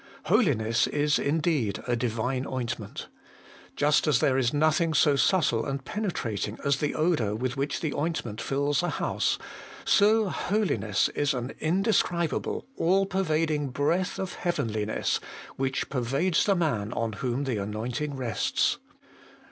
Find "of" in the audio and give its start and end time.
14.17-14.33